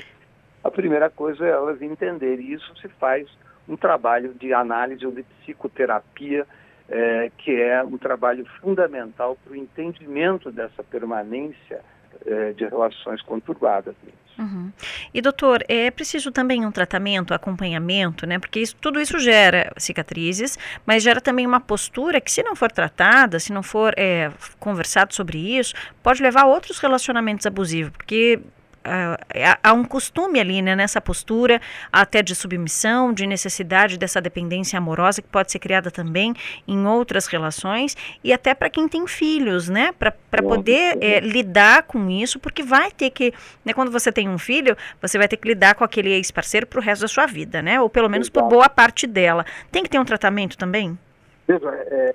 a 0.62 0.70
primeira 0.70 1.10
coisa 1.10 1.44
é 1.44 1.50
elas 1.50 1.80
entenderem. 1.82 2.52
Isso 2.52 2.76
se 2.76 2.88
faz 2.88 3.26
um 3.68 3.76
trabalho 3.76 4.32
de 4.34 4.52
análise 4.52 5.04
ou 5.04 5.10
de 5.10 5.24
psicoterapia, 5.24 6.46
é, 6.88 7.30
que 7.38 7.60
é 7.60 7.82
um 7.82 7.98
trabalho 7.98 8.46
fundamental 8.60 9.36
para 9.42 9.52
o 9.52 9.56
entendimento 9.56 10.50
dessa 10.50 10.82
permanência 10.82 11.80
é, 12.24 12.52
de 12.52 12.64
relações 12.64 13.20
conturbadas. 13.22 13.94
Uhum. 14.38 14.70
E 15.14 15.22
doutor, 15.22 15.64
é 15.66 15.90
preciso 15.90 16.30
também 16.30 16.64
um 16.64 16.70
tratamento, 16.70 17.32
acompanhamento, 17.32 18.26
né? 18.26 18.38
Porque 18.38 18.60
isso, 18.60 18.76
tudo 18.76 19.00
isso 19.00 19.18
gera 19.18 19.72
cicatrizes, 19.78 20.58
mas 20.84 21.02
gera 21.02 21.20
também 21.20 21.46
uma 21.46 21.60
postura 21.60 22.20
que, 22.20 22.30
se 22.30 22.42
não 22.42 22.54
for 22.54 22.70
tratada, 22.70 23.40
se 23.40 23.52
não 23.52 23.62
for 23.62 23.94
é, 23.96 24.30
conversado 24.58 25.14
sobre 25.14 25.38
isso, 25.38 25.74
pode 26.02 26.22
levar 26.22 26.42
a 26.42 26.46
outros 26.46 26.78
relacionamentos 26.78 27.46
abusivos, 27.46 27.92
porque 27.96 28.40
há 29.62 29.72
um 29.72 29.84
costume 29.84 30.40
ali, 30.40 30.62
né, 30.62 30.76
nessa 30.76 31.00
postura, 31.00 31.60
até 31.92 32.22
de 32.22 32.34
submissão, 32.34 33.12
de 33.12 33.26
necessidade 33.26 33.98
dessa 33.98 34.20
dependência 34.20 34.78
amorosa 34.78 35.22
que 35.22 35.28
pode 35.28 35.50
ser 35.50 35.58
criada 35.58 35.90
também 35.90 36.34
em 36.66 36.86
outras 36.86 37.26
relações 37.26 37.96
e 38.22 38.32
até 38.32 38.54
para 38.54 38.70
quem 38.70 38.88
tem 38.88 39.06
filhos, 39.06 39.68
né, 39.68 39.92
para 39.92 40.12
poder 40.42 40.98
é, 41.00 41.20
lidar 41.20 41.84
com 41.84 42.10
isso, 42.10 42.38
porque 42.38 42.62
vai 42.62 42.90
ter 42.90 43.10
que, 43.10 43.32
né, 43.64 43.72
quando 43.72 43.90
você 43.90 44.12
tem 44.12 44.28
um 44.28 44.38
filho, 44.38 44.76
você 45.00 45.18
vai 45.18 45.28
ter 45.28 45.36
que 45.36 45.48
lidar 45.48 45.74
com 45.74 45.84
aquele 45.84 46.12
ex-parceiro 46.12 46.66
para 46.66 46.78
o 46.78 46.82
resto 46.82 47.02
da 47.02 47.08
sua 47.08 47.26
vida, 47.26 47.62
né, 47.62 47.80
ou 47.80 47.88
pelo 47.88 48.08
menos 48.08 48.28
por 48.28 48.42
boa 48.44 48.68
parte 48.68 49.06
dela. 49.06 49.44
Tem 49.70 49.82
que 49.82 49.88
ter 49.88 49.98
um 49.98 50.04
tratamento 50.04 50.56
também? 50.56 50.98
Veja, 51.46 51.68
é, 51.68 52.14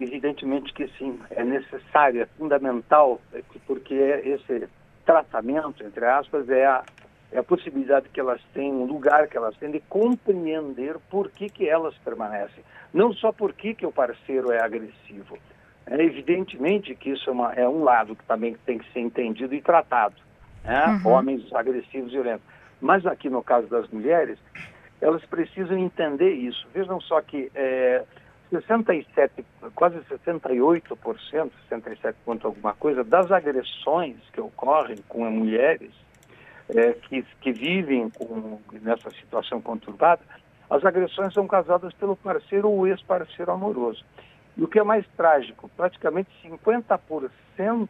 evidentemente 0.00 0.72
que 0.72 0.88
sim, 0.98 1.18
é 1.30 1.44
necessário, 1.44 2.22
é 2.22 2.26
fundamental, 2.38 3.20
é 3.32 3.42
porque 3.66 3.94
esse 3.94 4.68
tratamento, 5.10 5.82
entre 5.84 6.04
aspas, 6.04 6.48
é 6.48 6.64
a, 6.64 6.84
é 7.32 7.38
a 7.38 7.42
possibilidade 7.42 8.08
que 8.10 8.20
elas 8.20 8.40
têm, 8.54 8.72
um 8.72 8.84
lugar 8.84 9.26
que 9.26 9.36
elas 9.36 9.56
têm 9.56 9.72
de 9.72 9.80
compreender 9.80 10.96
por 11.10 11.30
que, 11.30 11.48
que 11.48 11.68
elas 11.68 11.94
permanecem. 12.04 12.62
Não 12.94 13.12
só 13.12 13.32
por 13.32 13.52
que, 13.52 13.74
que 13.74 13.84
o 13.84 13.90
parceiro 13.90 14.52
é 14.52 14.62
agressivo. 14.62 15.36
É 15.86 16.00
evidentemente 16.00 16.94
que 16.94 17.10
isso 17.10 17.28
é, 17.28 17.32
uma, 17.32 17.52
é 17.54 17.68
um 17.68 17.82
lado 17.82 18.14
que 18.14 18.24
também 18.24 18.56
tem 18.64 18.78
que 18.78 18.92
ser 18.92 19.00
entendido 19.00 19.52
e 19.52 19.60
tratado. 19.60 20.14
Né? 20.62 21.00
Uhum. 21.04 21.10
Homens 21.10 21.52
agressivos 21.52 22.10
e 22.10 22.14
violentos. 22.14 22.46
Mas 22.80 23.04
aqui 23.04 23.28
no 23.28 23.42
caso 23.42 23.66
das 23.66 23.88
mulheres, 23.88 24.38
elas 25.00 25.24
precisam 25.24 25.76
entender 25.76 26.30
isso. 26.30 26.68
Vejam 26.72 27.00
só 27.00 27.20
que 27.20 27.50
é, 27.54 28.04
67, 28.50 29.44
quase 29.74 30.00
68%, 30.00 31.50
67 31.68 32.18
ponto 32.24 32.46
alguma 32.46 32.74
coisa, 32.74 33.04
das 33.04 33.30
agressões 33.30 34.16
que 34.32 34.40
ocorrem 34.40 34.98
com 35.08 35.24
mulheres 35.30 35.92
é, 36.68 36.92
que, 36.92 37.22
que 37.40 37.52
vivem 37.52 38.10
com, 38.10 38.58
nessa 38.82 39.10
situação 39.10 39.60
conturbada, 39.60 40.22
as 40.68 40.84
agressões 40.84 41.32
são 41.32 41.46
causadas 41.46 41.92
pelo 41.94 42.16
parceiro 42.16 42.68
ou 42.68 42.86
ex-parceiro 42.86 43.50
amoroso. 43.50 44.04
E 44.56 44.62
o 44.62 44.68
que 44.68 44.78
é 44.78 44.82
mais 44.82 45.06
trágico, 45.16 45.68
praticamente 45.76 46.30
50% 46.44 47.88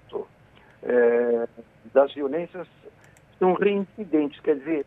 é, 0.83 1.49
das 1.93 2.13
violências 2.15 2.67
são 3.39 3.55
reincidentes, 3.55 4.41
quer 4.41 4.57
dizer, 4.57 4.87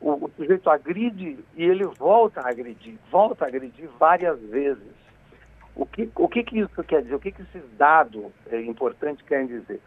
o, 0.00 0.26
o 0.26 0.30
sujeito 0.36 0.68
agride 0.68 1.38
e 1.56 1.64
ele 1.64 1.84
volta 1.84 2.40
a 2.40 2.50
agredir, 2.50 2.98
volta 3.10 3.44
a 3.44 3.48
agredir 3.48 3.88
várias 3.98 4.38
vezes. 4.40 5.03
O 5.76 5.84
que, 5.84 6.08
o 6.14 6.28
que, 6.28 6.44
que 6.44 6.60
isso 6.60 6.84
quer 6.84 7.02
dizer? 7.02 7.14
O 7.14 7.20
que, 7.20 7.32
que 7.32 7.42
dados 7.76 8.32
é, 8.50 8.60
importantes 8.62 9.24
querem 9.26 9.46
dizer? 9.46 9.80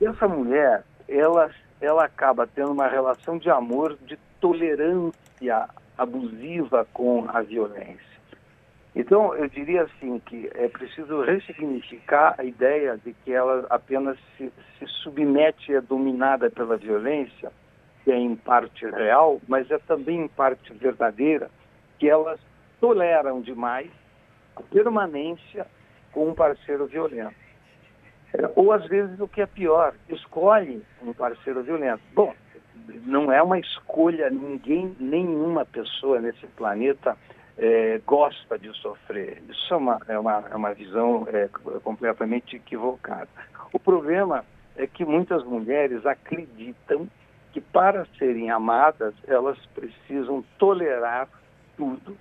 Essa 0.00 0.28
mulher, 0.28 0.84
ela, 1.08 1.50
ela 1.80 2.04
acaba 2.04 2.46
tendo 2.46 2.72
uma 2.72 2.86
relação 2.86 3.38
de 3.38 3.50
amor, 3.50 3.96
de 4.06 4.16
tolerância 4.40 5.68
abusiva 5.98 6.86
com 6.92 7.26
a 7.28 7.42
violência. 7.42 8.16
Então, 8.94 9.34
eu 9.34 9.48
diria 9.48 9.82
assim 9.82 10.18
que 10.20 10.50
é 10.54 10.68
preciso 10.68 11.20
ressignificar 11.22 12.34
a 12.38 12.44
ideia 12.44 12.98
de 13.04 13.12
que 13.12 13.32
ela 13.32 13.66
apenas 13.68 14.16
se, 14.36 14.50
se 14.78 14.86
submete 15.02 15.72
e 15.72 15.74
é 15.74 15.80
dominada 15.80 16.50
pela 16.50 16.76
violência, 16.76 17.52
que 18.04 18.12
é 18.12 18.16
em 18.16 18.36
parte 18.36 18.86
real, 18.86 19.40
mas 19.46 19.70
é 19.70 19.78
também 19.78 20.22
em 20.22 20.28
parte 20.28 20.72
verdadeira, 20.72 21.50
que 21.98 22.08
elas 22.08 22.40
toleram 22.80 23.40
demais 23.42 23.90
a 24.56 24.62
permanência 24.62 25.66
com 26.12 26.28
um 26.28 26.34
parceiro 26.34 26.86
violento. 26.86 27.34
É, 28.34 28.50
ou 28.56 28.72
às 28.72 28.86
vezes 28.86 29.20
o 29.20 29.28
que 29.28 29.40
é 29.40 29.46
pior, 29.46 29.94
escolhe 30.08 30.82
um 31.02 31.12
parceiro 31.12 31.62
violento. 31.62 32.02
Bom, 32.14 32.34
não 33.04 33.30
é 33.30 33.42
uma 33.42 33.58
escolha, 33.58 34.30
ninguém, 34.30 34.96
nenhuma 34.98 35.64
pessoa 35.64 36.20
nesse 36.20 36.46
planeta 36.48 37.16
é, 37.58 38.00
gosta 38.06 38.58
de 38.58 38.72
sofrer. 38.78 39.42
Isso 39.48 39.72
é 39.72 39.76
uma, 39.76 40.00
é 40.08 40.18
uma, 40.18 40.44
é 40.50 40.56
uma 40.56 40.74
visão 40.74 41.26
é, 41.32 41.48
completamente 41.82 42.56
equivocada. 42.56 43.28
O 43.72 43.78
problema 43.78 44.44
é 44.76 44.86
que 44.86 45.04
muitas 45.04 45.44
mulheres 45.44 46.04
acreditam 46.04 47.08
que 47.52 47.60
para 47.60 48.06
serem 48.18 48.50
amadas 48.50 49.14
elas 49.26 49.58
precisam 49.74 50.44
tolerar 50.58 51.28
tudo 51.76 52.16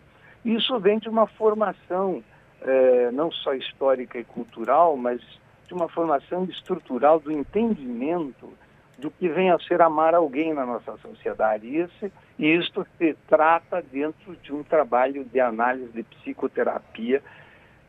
isso 0.54 0.80
vem 0.80 1.00
de 1.00 1.10
uma 1.10 1.26
formação 1.26 2.24
é, 2.62 3.12
não 3.12 3.32
só 3.32 3.54
histórica 3.54 4.20
e 4.20 4.24
cultural, 4.24 4.96
mas 4.96 5.22
de 5.68 5.74
uma 5.74 5.90
formação 5.90 6.46
estrutural 6.46 7.20
do 7.20 7.32
entendimento 7.32 8.52
do 8.98 9.12
que 9.12 9.28
vem 9.28 9.52
a 9.52 9.60
ser 9.60 9.82
amar 9.82 10.16
alguém 10.16 10.54
na 10.54 10.66
nossa 10.66 10.96
sociedade. 10.98 11.76
Esse, 11.76 12.12
e 12.40 12.48
isto 12.56 12.86
se 12.98 13.16
trata 13.28 13.82
dentro 13.82 14.36
de 14.38 14.54
um 14.54 14.64
trabalho 14.64 15.26
de 15.26 15.40
análise 15.40 15.92
de 15.92 16.04
psicoterapia 16.04 17.22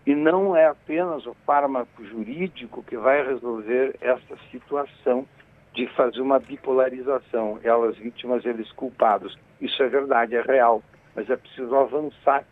E 0.04 0.14
não 0.14 0.56
é 0.56 0.66
apenas 0.66 1.26
o 1.26 1.34
fármaco 1.46 2.04
jurídico 2.04 2.82
que 2.82 2.96
vai 2.96 3.26
resolver 3.26 3.96
essa 4.00 4.36
situação 4.50 5.26
de 5.74 5.86
fazer 5.88 6.22
uma 6.22 6.38
bipolarização, 6.38 7.58
elas 7.62 7.96
vítimas, 7.98 8.44
eles 8.46 8.70
culpados. 8.72 9.36
Isso 9.60 9.82
é 9.82 9.88
verdade, 9.88 10.34
é 10.34 10.40
real, 10.40 10.82
mas 11.16 11.30
é 11.30 11.36
preciso 11.36 11.74
avançar, 11.74 12.44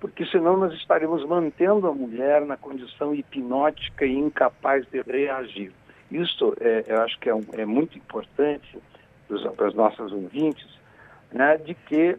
porque 0.00 0.24
senão 0.26 0.56
nós 0.56 0.72
estaremos 0.74 1.26
mantendo 1.26 1.88
a 1.88 1.92
mulher 1.92 2.46
na 2.46 2.56
condição 2.56 3.12
hipnótica 3.12 4.06
e 4.06 4.16
incapaz 4.16 4.86
de 4.86 5.02
reagir. 5.02 5.72
Isso 6.10 6.54
é, 6.60 6.84
eu 6.86 7.00
acho 7.02 7.18
que 7.18 7.28
é, 7.28 7.34
um, 7.34 7.44
é 7.54 7.64
muito 7.66 7.98
importante 7.98 8.78
para 9.56 9.66
os 9.68 9.74
nossos 9.74 10.12
ouvintes, 10.12 10.78
né, 11.32 11.56
de 11.56 11.74
que 11.74 12.16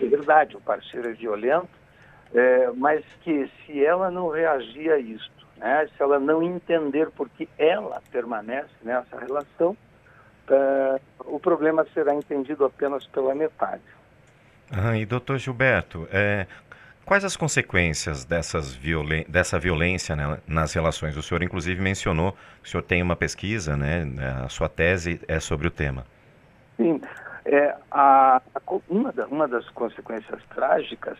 é 0.00 0.06
verdade, 0.06 0.56
o 0.56 0.60
parceiro 0.60 1.10
é 1.10 1.12
violento, 1.12 1.68
é, 2.34 2.70
mas 2.74 3.04
que 3.22 3.50
se 3.66 3.84
ela 3.84 4.10
não 4.10 4.30
reagir 4.30 4.90
a 4.90 4.98
isto, 4.98 5.46
né, 5.58 5.86
se 5.94 6.02
ela 6.02 6.18
não 6.18 6.42
entender 6.42 7.10
porque 7.10 7.46
ela 7.58 8.02
permanece 8.10 8.70
nessa 8.82 9.18
relação, 9.18 9.76
é, 10.48 11.00
o 11.20 11.38
problema 11.38 11.86
será 11.92 12.14
entendido 12.14 12.64
apenas 12.64 13.06
pela 13.06 13.34
metade. 13.34 13.82
Ah, 14.72 14.96
e 14.96 15.04
doutor 15.04 15.38
Gilberto, 15.38 16.08
é, 16.10 16.46
quais 17.04 17.24
as 17.24 17.36
consequências 17.36 18.24
dessas 18.24 18.74
violen 18.74 19.24
dessa 19.28 19.58
violência 19.58 20.16
né, 20.16 20.38
nas 20.46 20.72
relações? 20.72 21.14
O 21.14 21.22
senhor 21.22 21.42
inclusive 21.42 21.78
mencionou 21.80 22.32
que 22.62 22.68
o 22.68 22.70
senhor 22.70 22.82
tem 22.82 23.02
uma 23.02 23.14
pesquisa, 23.14 23.76
né, 23.76 24.06
a 24.42 24.48
sua 24.48 24.70
tese 24.70 25.20
é 25.28 25.38
sobre 25.38 25.68
o 25.68 25.70
tema. 25.70 26.06
Sim, 26.78 27.00
é, 27.44 27.76
a, 27.90 28.40
a, 28.54 28.60
uma, 28.88 29.12
da, 29.12 29.26
uma 29.26 29.46
das 29.46 29.68
consequências 29.70 30.40
trágicas 30.54 31.18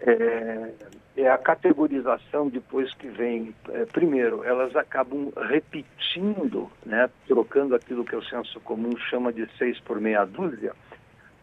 é, 0.00 0.70
é, 1.16 1.28
a 1.30 1.38
categorização 1.38 2.48
depois 2.48 2.92
que 2.94 3.08
vem. 3.08 3.54
É, 3.70 3.84
primeiro, 3.86 4.42
elas 4.42 4.74
acabam 4.74 5.32
repetindo, 5.48 6.70
né, 6.84 7.08
trocando 7.26 7.74
aquilo 7.74 8.04
que 8.04 8.16
o 8.16 8.24
senso 8.24 8.60
comum 8.60 8.96
chama 9.10 9.32
de 9.32 9.46
seis 9.56 9.78
por 9.80 10.00
meia 10.00 10.24
dúzia, 10.24 10.72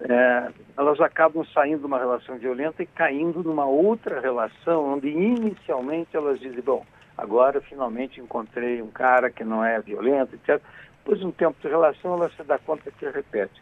é, 0.09 0.51
elas 0.77 0.99
acabam 0.99 1.45
saindo 1.53 1.81
de 1.81 1.85
uma 1.85 1.99
relação 1.99 2.37
violenta 2.37 2.81
e 2.81 2.87
caindo 2.87 3.43
numa 3.43 3.65
outra 3.65 4.19
relação, 4.19 4.93
onde 4.93 5.09
inicialmente 5.09 6.15
elas 6.15 6.39
dizem, 6.39 6.61
bom, 6.61 6.85
agora 7.17 7.61
finalmente 7.61 8.19
encontrei 8.19 8.81
um 8.81 8.89
cara 8.89 9.29
que 9.29 9.43
não 9.43 9.63
é 9.63 9.79
violento, 9.79 10.35
etc. 10.35 10.61
Depois 10.99 11.19
de 11.19 11.25
um 11.25 11.31
tempo 11.31 11.59
de 11.61 11.67
relação, 11.67 12.15
ela 12.15 12.29
se 12.31 12.43
dá 12.43 12.57
conta 12.57 12.91
que 12.91 13.07
repete. 13.09 13.61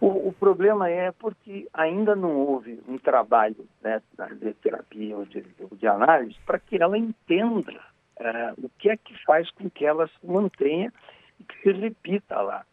O, 0.00 0.28
o, 0.28 0.32
problema 0.32 0.90
é 0.90 1.10
porque 1.10 1.66
ainda 1.72 2.14
não 2.14 2.36
houve 2.36 2.80
um 2.86 2.98
trabalho 2.98 3.66
né, 3.82 4.02
de 4.38 4.52
terapia 4.54 5.16
ou 5.16 5.24
de, 5.24 5.42
de 5.72 5.86
análise 5.86 6.36
para 6.44 6.58
que 6.58 6.80
ela 6.80 6.98
entenda 6.98 7.80
uh, 8.20 8.62
o 8.62 8.68
que 8.78 8.90
é 8.90 8.96
que 8.96 9.14
faz 9.24 9.50
com 9.52 9.70
que 9.70 9.86
ela 9.86 10.06
se 10.06 10.26
mantenha 10.26 10.92
e 11.40 11.44
que 11.44 11.62
se 11.62 11.72
repita 11.72 12.40
lá. 12.42 12.64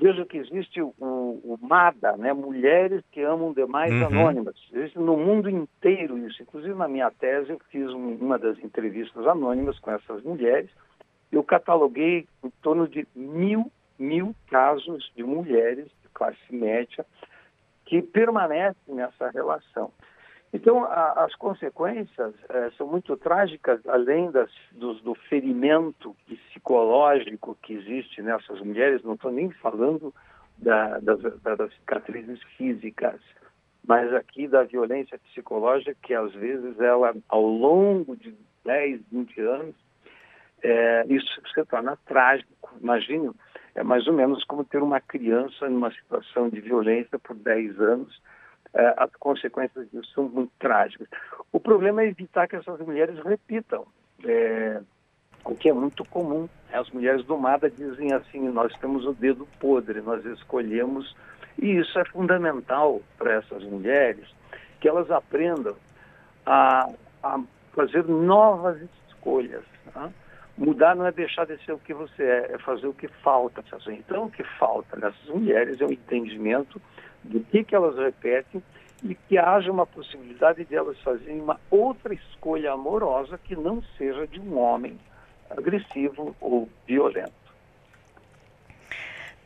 Veja 0.00 0.24
que 0.24 0.38
existe 0.38 0.80
o, 0.80 0.94
o, 0.98 1.58
MADA, 1.60 2.16
né, 2.16 2.32
Mulheres 2.32 3.02
que 3.12 3.20
Amam 3.20 3.52
Demais 3.52 3.92
uhum. 3.92 4.06
Anônimas. 4.06 4.54
Existe 4.72 4.98
no 4.98 5.16
mundo 5.16 5.50
inteiro 5.50 6.16
isso. 6.26 6.42
Inclusive, 6.42 6.74
na 6.74 6.88
minha 6.88 7.10
tese, 7.10 7.50
eu 7.50 7.60
fiz 7.70 7.88
um, 7.90 8.14
uma 8.14 8.38
das 8.38 8.58
entrevistas 8.58 9.26
anônimas 9.26 9.78
com 9.78 9.90
essas 9.90 10.22
mulheres. 10.22 10.70
Eu 11.30 11.44
cataloguei 11.44 12.26
em 12.42 12.50
torno 12.62 12.88
de 12.88 13.06
mil, 13.14 13.70
mil 13.98 14.34
casos 14.48 15.12
de 15.14 15.22
mulheres 15.22 15.86
classe 16.20 16.54
média, 16.54 17.06
que 17.86 18.02
permanecem 18.02 18.94
nessa 18.94 19.30
relação. 19.30 19.90
Então, 20.52 20.84
a, 20.84 21.24
as 21.24 21.34
consequências 21.36 22.34
é, 22.48 22.70
são 22.76 22.86
muito 22.86 23.16
trágicas, 23.16 23.80
além 23.86 24.30
das, 24.30 24.50
do, 24.72 24.94
do, 24.94 25.14
ferimento 25.14 26.16
psicológico 26.26 27.56
que 27.62 27.74
existe 27.74 28.20
nessas 28.20 28.60
mulheres, 28.60 29.02
não 29.04 29.14
estou 29.14 29.30
nem 29.30 29.50
falando 29.50 30.12
da, 30.58 30.98
das, 30.98 31.20
das 31.20 31.72
cicatrizes 31.74 32.42
físicas, 32.56 33.20
mas 33.86 34.12
aqui 34.12 34.48
da 34.48 34.64
violência 34.64 35.18
psicológica, 35.18 35.96
que 36.02 36.14
às 36.14 36.32
vezes 36.32 36.78
ela, 36.80 37.14
ao 37.28 37.46
longo 37.46 38.16
de 38.16 38.34
10, 38.64 39.02
20 39.10 39.40
anos, 39.40 39.74
é, 40.62 41.06
isso 41.08 41.40
se 41.54 41.64
torna 41.64 41.96
trágico. 42.06 42.74
Imagine 42.80 43.30
é 43.74 43.82
mais 43.82 44.06
ou 44.06 44.12
menos 44.12 44.44
como 44.44 44.64
ter 44.64 44.82
uma 44.82 45.00
criança 45.00 45.68
numa 45.68 45.92
situação 45.92 46.48
de 46.48 46.60
violência 46.60 47.18
por 47.18 47.36
10 47.36 47.80
anos. 47.80 48.20
É, 48.72 48.94
as 48.96 49.10
consequências 49.16 49.90
disso 49.90 50.12
são 50.14 50.24
muito 50.28 50.52
trágicas. 50.58 51.08
O 51.52 51.58
problema 51.58 52.02
é 52.02 52.08
evitar 52.08 52.46
que 52.46 52.56
essas 52.56 52.78
mulheres 52.80 53.18
repitam, 53.24 53.84
é, 54.24 54.80
o 55.44 55.54
que 55.56 55.68
é 55.68 55.72
muito 55.72 56.04
comum. 56.04 56.48
As 56.72 56.88
mulheres 56.90 57.24
do 57.24 57.36
Mada 57.36 57.68
dizem 57.68 58.12
assim: 58.12 58.48
nós 58.48 58.72
temos 58.78 59.04
o 59.04 59.12
dedo 59.12 59.46
podre, 59.58 60.00
nós 60.00 60.24
escolhemos. 60.24 61.16
E 61.58 61.78
isso 61.78 61.98
é 61.98 62.04
fundamental 62.04 63.02
para 63.18 63.34
essas 63.34 63.62
mulheres, 63.64 64.28
que 64.80 64.88
elas 64.88 65.10
aprendam 65.10 65.76
a, 66.46 66.88
a 67.22 67.40
fazer 67.72 68.04
novas 68.04 68.80
escolhas. 69.08 69.64
Tá? 69.92 70.10
Mudar 70.56 70.94
não 70.94 71.06
é 71.06 71.12
deixar 71.12 71.46
de 71.46 71.62
ser 71.64 71.72
o 71.72 71.78
que 71.78 71.92
você 71.92 72.22
é, 72.22 72.52
é 72.52 72.58
fazer 72.58 72.86
o 72.86 72.94
que 72.94 73.08
falta. 73.08 73.64
Então, 73.88 74.24
o 74.24 74.30
que 74.30 74.44
falta 74.58 74.96
nessas 74.96 75.26
mulheres 75.28 75.80
é 75.80 75.84
o 75.84 75.92
entendimento 75.92 76.80
do 77.22 77.40
que, 77.40 77.64
que 77.64 77.74
elas 77.74 77.96
repetem 77.96 78.62
e 79.02 79.14
que 79.14 79.38
haja 79.38 79.70
uma 79.70 79.86
possibilidade 79.86 80.64
de 80.64 80.74
elas 80.74 80.98
fazerem 81.00 81.40
uma 81.40 81.58
outra 81.70 82.12
escolha 82.12 82.72
amorosa 82.72 83.38
que 83.38 83.56
não 83.56 83.82
seja 83.96 84.26
de 84.26 84.38
um 84.40 84.58
homem 84.58 84.98
agressivo 85.48 86.36
ou 86.40 86.68
violento. 86.86 87.40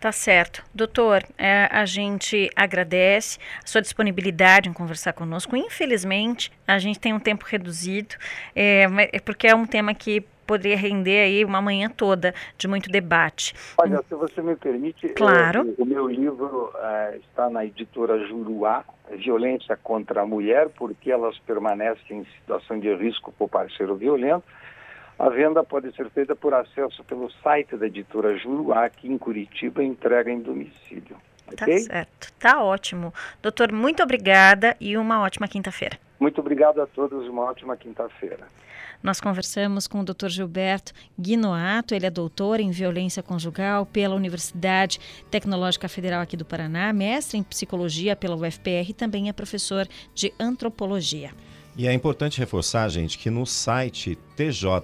Tá 0.04 0.12
certo. 0.12 0.62
Doutor, 0.74 1.22
é, 1.38 1.66
a 1.70 1.86
gente 1.86 2.50
agradece 2.54 3.38
a 3.64 3.66
sua 3.66 3.80
disponibilidade 3.80 4.68
em 4.68 4.72
conversar 4.72 5.14
conosco. 5.14 5.56
Infelizmente, 5.56 6.52
a 6.66 6.78
gente 6.78 7.00
tem 7.00 7.14
um 7.14 7.18
tempo 7.18 7.46
reduzido, 7.46 8.14
é, 8.54 8.84
é 9.12 9.18
porque 9.18 9.46
é 9.46 9.54
um 9.54 9.64
tema 9.64 9.94
que 9.94 10.22
poderia 10.46 10.76
render 10.76 11.20
aí 11.20 11.44
uma 11.44 11.60
manhã 11.60 11.88
toda 11.88 12.34
de 12.56 12.68
muito 12.68 12.90
debate. 12.90 13.54
Olha, 13.78 14.02
se 14.08 14.14
você 14.14 14.42
me 14.42 14.56
permite, 14.56 15.08
claro. 15.10 15.74
Eu, 15.78 15.84
o 15.84 15.86
meu 15.86 16.06
livro 16.06 16.72
uh, 16.74 17.16
está 17.16 17.48
na 17.50 17.64
editora 17.64 18.26
Juruá, 18.26 18.84
Violência 19.10 19.76
contra 19.76 20.22
a 20.22 20.26
Mulher, 20.26 20.68
porque 20.70 21.10
elas 21.10 21.38
permanecem 21.40 22.20
em 22.20 22.24
situação 22.38 22.78
de 22.78 22.94
risco 22.94 23.32
por 23.32 23.48
parceiro 23.48 23.94
violento. 23.96 24.44
A 25.18 25.28
venda 25.28 25.62
pode 25.62 25.94
ser 25.94 26.10
feita 26.10 26.34
por 26.34 26.54
acesso 26.54 27.04
pelo 27.04 27.30
site 27.42 27.76
da 27.76 27.86
editora 27.86 28.36
Juruá, 28.36 28.86
aqui 28.86 29.08
em 29.08 29.16
Curitiba, 29.16 29.82
entrega 29.82 30.30
em 30.30 30.40
domicílio. 30.40 31.16
Tá 31.56 31.64
okay? 31.64 31.78
certo, 31.80 32.32
tá 32.38 32.62
ótimo. 32.62 33.12
Doutor, 33.42 33.70
muito 33.70 34.02
obrigada 34.02 34.76
e 34.80 34.96
uma 34.96 35.20
ótima 35.20 35.46
quinta-feira. 35.46 35.98
Muito 36.24 36.40
obrigado 36.40 36.80
a 36.80 36.86
todos, 36.86 37.28
uma 37.28 37.42
ótima 37.42 37.76
quinta-feira. 37.76 38.48
Nós 39.02 39.20
conversamos 39.20 39.86
com 39.86 40.00
o 40.00 40.02
Dr. 40.02 40.28
Gilberto 40.28 40.94
Guinoato, 41.20 41.94
ele 41.94 42.06
é 42.06 42.10
doutor 42.10 42.60
em 42.60 42.70
violência 42.70 43.22
conjugal 43.22 43.84
pela 43.84 44.14
Universidade 44.14 44.98
Tecnológica 45.30 45.86
Federal 45.86 46.22
aqui 46.22 46.34
do 46.34 46.46
Paraná, 46.46 46.90
mestre 46.94 47.36
em 47.36 47.42
psicologia 47.42 48.16
pela 48.16 48.36
UFPR 48.36 48.88
e 48.88 48.94
também 48.94 49.28
é 49.28 49.34
professor 49.34 49.86
de 50.14 50.32
antropologia. 50.40 51.30
E 51.76 51.86
é 51.86 51.92
importante 51.92 52.38
reforçar, 52.38 52.88
gente, 52.88 53.18
que 53.18 53.28
no 53.28 53.44
site 53.44 54.16
tjpr.jus.br, 54.34 54.80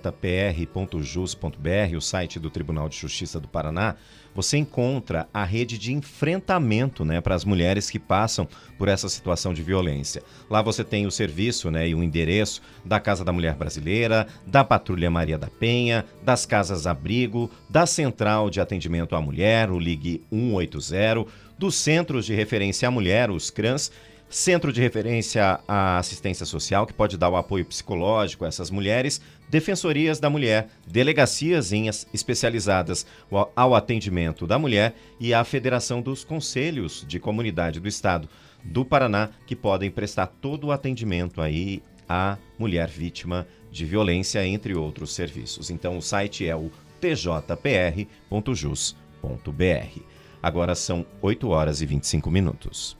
o 1.96 2.02
site 2.02 2.38
do 2.38 2.50
Tribunal 2.50 2.86
de 2.86 2.98
Justiça 2.98 3.40
do 3.40 3.48
Paraná, 3.48 3.96
você 4.34 4.56
encontra 4.56 5.28
a 5.32 5.44
rede 5.44 5.78
de 5.78 5.92
enfrentamento 5.92 7.04
né, 7.04 7.20
para 7.20 7.34
as 7.34 7.44
mulheres 7.44 7.90
que 7.90 7.98
passam 7.98 8.46
por 8.78 8.88
essa 8.88 9.08
situação 9.08 9.52
de 9.52 9.62
violência. 9.62 10.22
Lá 10.48 10.62
você 10.62 10.84
tem 10.84 11.06
o 11.06 11.10
serviço 11.10 11.70
né, 11.70 11.88
e 11.88 11.94
o 11.94 12.02
endereço 12.02 12.62
da 12.84 13.00
Casa 13.00 13.24
da 13.24 13.32
Mulher 13.32 13.54
Brasileira, 13.54 14.26
da 14.46 14.64
Patrulha 14.64 15.10
Maria 15.10 15.38
da 15.38 15.48
Penha, 15.48 16.04
das 16.22 16.46
Casas 16.46 16.86
Abrigo, 16.86 17.50
da 17.68 17.86
Central 17.86 18.50
de 18.50 18.60
Atendimento 18.60 19.14
à 19.14 19.20
Mulher, 19.20 19.70
o 19.70 19.78
Ligue 19.78 20.22
180, 20.30 21.26
dos 21.58 21.74
Centros 21.74 22.24
de 22.24 22.34
Referência 22.34 22.88
à 22.88 22.90
Mulher, 22.90 23.30
os 23.30 23.50
CRANS, 23.50 23.92
Centro 24.30 24.72
de 24.72 24.80
Referência 24.80 25.58
à 25.66 25.98
Assistência 25.98 26.46
Social, 26.46 26.86
que 26.86 26.94
pode 26.94 27.18
dar 27.18 27.28
o 27.28 27.36
apoio 27.36 27.64
psicológico 27.64 28.44
a 28.44 28.48
essas 28.48 28.70
mulheres, 28.70 29.20
defensorias 29.48 30.20
da 30.20 30.30
mulher, 30.30 30.68
delegacias 30.86 31.72
especializadas 32.14 33.04
ao 33.56 33.74
atendimento 33.74 34.46
da 34.46 34.56
mulher 34.56 34.94
e 35.18 35.34
a 35.34 35.42
Federação 35.42 36.00
dos 36.00 36.22
Conselhos 36.22 37.04
de 37.08 37.18
Comunidade 37.18 37.80
do 37.80 37.88
Estado 37.88 38.28
do 38.62 38.84
Paraná, 38.84 39.30
que 39.48 39.56
podem 39.56 39.90
prestar 39.90 40.28
todo 40.28 40.68
o 40.68 40.72
atendimento 40.72 41.40
aí 41.40 41.82
à 42.08 42.38
mulher 42.56 42.88
vítima 42.88 43.48
de 43.68 43.84
violência, 43.84 44.46
entre 44.46 44.76
outros 44.76 45.12
serviços. 45.12 45.70
Então 45.70 45.98
o 45.98 46.02
site 46.02 46.46
é 46.46 46.54
o 46.54 46.70
tjpr.jus.br. 47.00 48.00
Agora 50.40 50.76
são 50.76 51.04
8 51.20 51.48
horas 51.48 51.82
e 51.82 51.86
25 51.86 52.30
minutos. 52.30 52.99